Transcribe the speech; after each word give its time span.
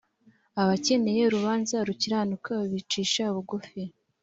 abakeneye 0.61 1.21
urubanza 1.25 1.75
rukiranuka 1.87 2.53
bicisha 2.71 3.23
bugufi. 3.35 3.81